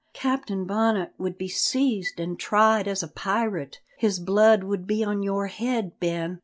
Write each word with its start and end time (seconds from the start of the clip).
Captain 0.13 0.65
Bonnet 0.65 1.13
would 1.19 1.37
be 1.37 1.47
seized 1.47 2.19
and 2.19 2.39
tried 2.39 2.87
as 2.87 3.03
a 3.03 3.07
pirate. 3.07 3.81
His 3.99 4.19
blood 4.19 4.63
would 4.63 4.87
be 4.87 5.03
on 5.03 5.21
your 5.21 5.45
head, 5.45 5.99
Ben!" 5.99 6.39